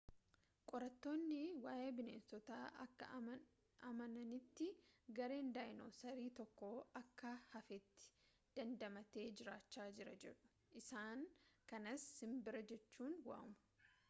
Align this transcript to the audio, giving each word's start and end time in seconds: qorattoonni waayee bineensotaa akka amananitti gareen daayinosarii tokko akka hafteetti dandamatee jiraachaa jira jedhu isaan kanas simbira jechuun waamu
qorattoonni 0.69 1.39
waayee 1.65 1.89
bineensotaa 1.97 2.61
akka 2.85 3.09
amananitti 3.89 4.69
gareen 5.19 5.51
daayinosarii 5.57 6.25
tokko 6.39 6.69
akka 7.03 7.33
hafteetti 7.51 8.09
dandamatee 8.61 9.25
jiraachaa 9.41 9.87
jira 9.99 10.15
jedhu 10.25 10.53
isaan 10.81 11.25
kanas 11.75 12.07
simbira 12.21 12.63
jechuun 12.73 13.15
waamu 13.33 13.93